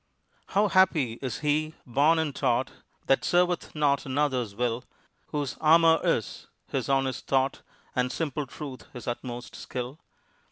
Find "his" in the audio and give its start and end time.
6.71-6.89, 8.93-9.05